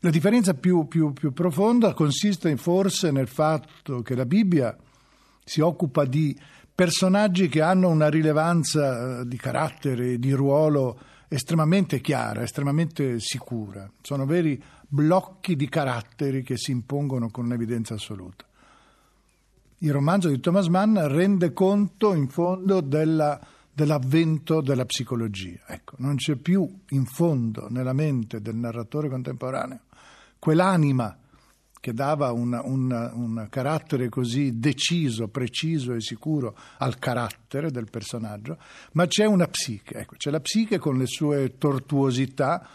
La 0.01 0.11
differenza 0.11 0.53
più, 0.53 0.87
più, 0.87 1.11
più 1.11 1.33
profonda 1.33 1.95
consiste 1.95 2.55
forse 2.55 3.09
nel 3.09 3.27
fatto 3.27 4.03
che 4.03 4.13
la 4.13 4.25
Bibbia 4.25 4.77
si 5.43 5.59
occupa 5.59 6.05
di 6.05 6.37
personaggi 6.75 7.49
che 7.49 7.63
hanno 7.63 7.89
una 7.89 8.09
rilevanza 8.09 9.21
eh, 9.21 9.27
di 9.27 9.37
carattere, 9.37 10.19
di 10.19 10.31
ruolo 10.33 10.99
estremamente 11.29 12.01
chiara, 12.01 12.43
estremamente 12.43 13.19
sicura. 13.19 13.89
Sono 14.01 14.25
veri 14.25 14.61
blocchi 14.87 15.55
di 15.55 15.69
caratteri 15.69 16.43
che 16.43 16.57
si 16.57 16.71
impongono 16.71 17.29
con 17.29 17.45
un'evidenza 17.45 17.93
assoluta. 17.93 18.45
Il 19.77 19.93
romanzo 19.93 20.27
di 20.27 20.41
Thomas 20.41 20.67
Mann 20.67 20.97
rende 21.07 21.53
conto 21.53 22.13
in 22.13 22.27
fondo 22.27 22.81
della, 22.81 23.39
dell'avvento 23.71 24.59
della 24.59 24.85
psicologia. 24.85 25.61
Ecco, 25.67 25.95
non 25.99 26.15
c'è 26.15 26.35
più 26.35 26.69
in 26.89 27.05
fondo 27.05 27.69
nella 27.69 27.93
mente 27.93 28.41
del 28.41 28.55
narratore 28.55 29.07
contemporaneo 29.07 29.87
quell'anima 30.39 31.15
che 31.79 31.93
dava 31.93 32.31
un, 32.31 32.59
un, 32.63 33.11
un, 33.13 33.47
carattere 33.49 34.09
così 34.09 34.59
deciso, 34.59 35.29
preciso 35.29 35.93
e 35.93 36.01
sicuro 36.01 36.55
al 36.79 36.99
carattere 36.99 37.71
del 37.71 37.89
personaggio, 37.89 38.57
ma 38.93 39.07
c'è 39.07 39.25
una 39.25 39.47
psiche, 39.47 39.99
ecco, 39.99 40.15
c'è 40.17 40.29
la 40.29 40.41
psiche 40.41 40.77
con 40.77 40.97
le 40.97 41.05
sue 41.05 41.57
tortuosità, 41.57 42.67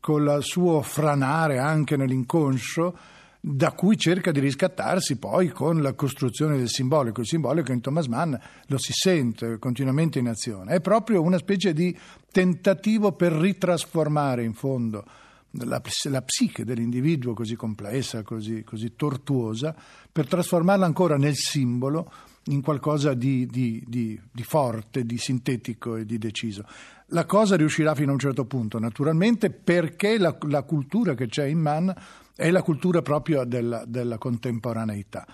con 0.00 0.22
il 0.22 0.42
suo 0.42 0.82
franare 0.82 1.58
anche 1.58 1.96
nell'inconscio, 1.96 2.96
da 3.42 3.72
cui 3.72 3.96
cerca 3.96 4.32
di 4.32 4.40
riscattarsi 4.40 5.16
poi 5.16 5.48
con 5.48 5.80
la 5.80 5.94
costruzione 5.94 6.58
del 6.58 6.68
simbolico. 6.68 7.20
Il 7.22 7.26
simbolico 7.26 7.72
in 7.72 7.80
Thomas 7.80 8.06
Mann 8.06 8.34
lo 8.66 8.78
si 8.78 8.92
sente 8.92 9.58
continuamente 9.58 10.18
in 10.18 10.28
azione. 10.28 10.74
È 10.74 10.80
proprio 10.80 11.22
una 11.22 11.38
specie 11.38 11.72
di 11.72 11.96
tentativo 12.30 13.12
per 13.12 13.32
ritrasformare 13.32 14.44
in 14.44 14.52
fondo 14.52 15.04
la, 15.52 15.80
la 16.04 16.22
psiche 16.22 16.64
dell'individuo 16.64 17.34
così 17.34 17.56
complessa, 17.56 18.22
così, 18.22 18.62
così, 18.62 18.94
tortuosa, 18.94 19.74
per 20.10 20.26
trasformarla 20.26 20.86
ancora 20.86 21.16
nel 21.16 21.34
simbolo 21.34 22.12
in 22.44 22.62
qualcosa 22.62 23.14
di, 23.14 23.46
di, 23.46 23.82
di, 23.86 24.18
di 24.30 24.42
forte, 24.42 25.04
di 25.04 25.18
sintetico 25.18 25.96
e 25.96 26.04
di 26.04 26.18
deciso. 26.18 26.64
La 27.12 27.26
cosa 27.26 27.56
riuscirà 27.56 27.94
fino 27.94 28.10
a 28.10 28.14
un 28.14 28.20
certo 28.20 28.44
punto, 28.44 28.78
naturalmente, 28.78 29.50
perché 29.50 30.18
la, 30.18 30.36
la 30.42 30.62
cultura 30.62 31.14
che 31.14 31.26
c'è 31.26 31.46
in 31.46 31.58
Mann 31.58 31.90
è 32.36 32.50
la 32.50 32.62
cultura 32.62 33.02
proprio 33.02 33.44
della, 33.44 33.84
della 33.86 34.16
contemporaneità. 34.16 35.26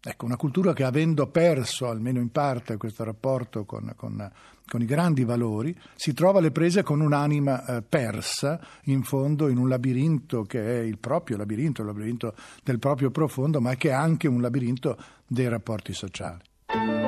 Ecco, 0.00 0.26
una 0.26 0.36
cultura 0.36 0.72
che 0.72 0.84
avendo 0.84 1.26
perso, 1.26 1.88
almeno 1.88 2.20
in 2.20 2.30
parte, 2.30 2.76
questo 2.76 3.02
rapporto 3.02 3.64
con, 3.64 3.92
con, 3.96 4.30
con 4.64 4.80
i 4.80 4.84
grandi 4.84 5.24
valori, 5.24 5.76
si 5.96 6.14
trova 6.14 6.38
alle 6.38 6.52
prese 6.52 6.84
con 6.84 7.00
un'anima 7.00 7.64
eh, 7.64 7.82
persa, 7.82 8.60
in 8.84 9.02
fondo, 9.02 9.48
in 9.48 9.58
un 9.58 9.68
labirinto 9.68 10.44
che 10.44 10.64
è 10.64 10.82
il 10.82 10.98
proprio 10.98 11.36
labirinto, 11.36 11.80
il 11.80 11.88
labirinto 11.88 12.34
del 12.62 12.78
proprio 12.78 13.10
profondo, 13.10 13.60
ma 13.60 13.74
che 13.74 13.88
è 13.88 13.92
anche 13.92 14.28
un 14.28 14.40
labirinto 14.40 14.96
dei 15.26 15.48
rapporti 15.48 15.92
sociali. 15.92 17.07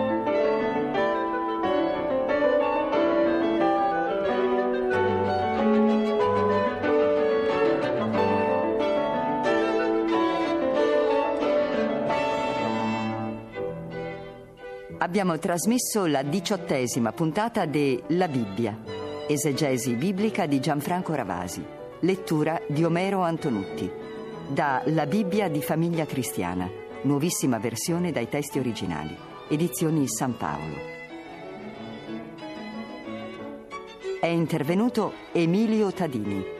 Abbiamo 15.03 15.39
trasmesso 15.39 16.05
la 16.05 16.23
diciottesima 16.23 17.11
puntata 17.13 17.65
de 17.65 18.03
La 18.09 18.29
Bibbia, 18.29 18.77
esegesi 19.27 19.95
biblica 19.95 20.45
di 20.45 20.61
Gianfranco 20.61 21.15
Ravasi, 21.15 21.65
lettura 22.01 22.61
di 22.69 22.85
Omero 22.85 23.23
Antonutti, 23.23 23.91
da 24.47 24.83
La 24.89 25.07
Bibbia 25.07 25.49
di 25.49 25.63
Famiglia 25.63 26.05
Cristiana, 26.05 26.69
nuovissima 27.05 27.57
versione 27.57 28.13
dai 28.13 28.29
testi 28.29 28.59
originali, 28.59 29.17
edizioni 29.49 30.07
San 30.07 30.37
Paolo. 30.37 30.77
È 34.21 34.27
intervenuto 34.27 35.15
Emilio 35.33 35.91
Tadini. 35.93 36.60